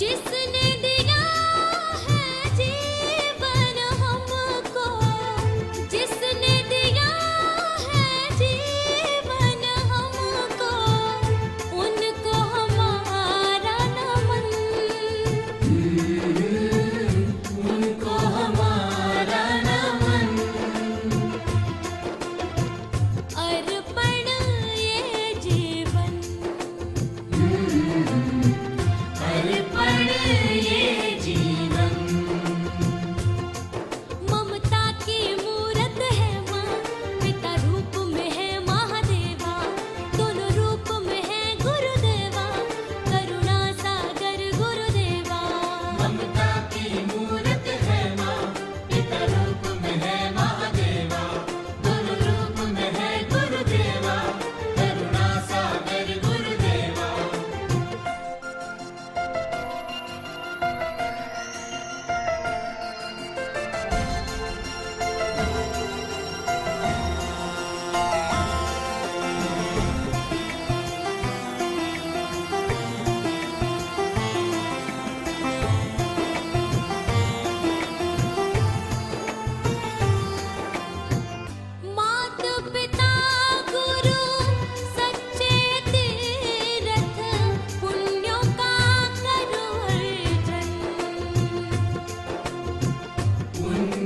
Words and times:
जिस 0.00 0.39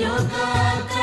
your 0.00 0.18
God. 0.30 0.99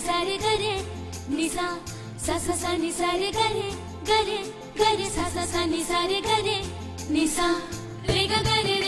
नि 0.00 0.06
सा 0.06 0.20
रे 0.22 0.36
गरे 0.38 0.74
निसा 1.36 1.66
सा 2.26 2.38
सा 2.38 2.54
सा 2.56 2.72
नि 2.76 2.90
सा 2.92 3.10
रे 3.12 3.30
गरे 3.36 3.68
गरे 4.08 4.38
गरे 4.80 5.10
सा 5.16 5.28
सा 5.34 5.44
सा 5.52 5.64
नि 5.66 5.82
सा 5.84 6.04
रे 6.06 6.20
गरे 6.28 6.58
निसा 7.12 7.48
रे 8.08 8.26
ग 8.26 8.44
ग 8.48 8.79